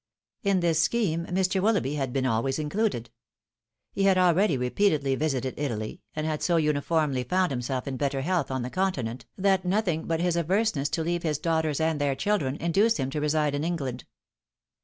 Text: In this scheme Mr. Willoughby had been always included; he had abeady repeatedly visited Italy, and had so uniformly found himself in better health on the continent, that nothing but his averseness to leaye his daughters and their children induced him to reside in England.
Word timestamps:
In 0.41 0.61
this 0.61 0.81
scheme 0.81 1.27
Mr. 1.27 1.61
Willoughby 1.61 1.93
had 1.93 2.11
been 2.11 2.25
always 2.25 2.57
included; 2.57 3.11
he 3.93 4.05
had 4.05 4.17
abeady 4.17 4.57
repeatedly 4.59 5.13
visited 5.13 5.53
Italy, 5.57 6.01
and 6.15 6.25
had 6.25 6.41
so 6.41 6.55
uniformly 6.55 7.23
found 7.23 7.51
himself 7.51 7.87
in 7.87 7.97
better 7.97 8.21
health 8.21 8.49
on 8.49 8.63
the 8.63 8.71
continent, 8.71 9.27
that 9.37 9.63
nothing 9.63 10.07
but 10.07 10.19
his 10.19 10.35
averseness 10.35 10.89
to 10.89 11.03
leaye 11.03 11.21
his 11.21 11.37
daughters 11.37 11.79
and 11.79 12.01
their 12.01 12.15
children 12.15 12.55
induced 12.55 12.97
him 12.97 13.11
to 13.11 13.21
reside 13.21 13.53
in 13.53 13.63
England. 13.63 14.05